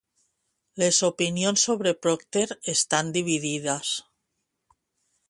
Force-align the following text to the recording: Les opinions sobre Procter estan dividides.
Les 0.83 1.01
opinions 1.07 1.65
sobre 1.69 1.93
Procter 2.05 2.45
estan 2.75 3.15
dividides. 3.19 3.95